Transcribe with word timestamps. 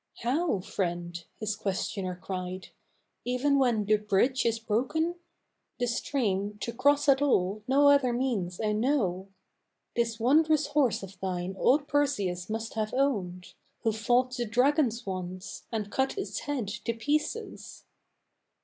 "How, 0.23 0.61
friend?" 0.61 1.23
his 1.39 1.55
questioner 1.55 2.19
cried, 2.19 2.69
"even 3.23 3.59
when 3.59 3.85
the 3.85 3.97
bridge 3.97 4.47
is 4.47 4.57
broken? 4.57 5.13
The 5.77 5.85
stream 5.85 6.57
to 6.61 6.73
cross 6.73 7.07
at 7.07 7.21
all, 7.21 7.61
no 7.67 7.87
other 7.87 8.11
means 8.11 8.59
I 8.59 8.71
know: 8.71 9.27
This 9.95 10.19
wondrous 10.19 10.65
horse 10.65 11.03
of 11.03 11.19
thine 11.19 11.55
old 11.55 11.87
Perseus 11.87 12.49
must 12.49 12.73
have 12.73 12.95
owned, 12.95 13.53
Who 13.83 13.91
fought 13.91 14.35
the 14.35 14.45
dragon 14.47 14.89
once, 15.05 15.67
and 15.71 15.91
cut 15.91 16.17
its 16.17 16.39
head 16.39 16.67
to 16.67 16.95
pieces. 16.95 17.85